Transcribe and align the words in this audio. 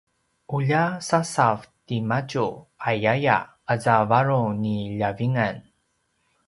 “ulja 0.57 0.79
sasav 1.07 1.59
timadju” 1.87 2.47
ayaya 2.89 3.37
aza 3.73 3.91
a 4.01 4.07
varung 4.09 4.51
ni 4.61 4.75
ljavingan 4.97 5.55